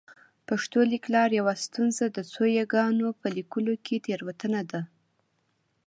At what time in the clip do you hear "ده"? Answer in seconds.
4.71-4.81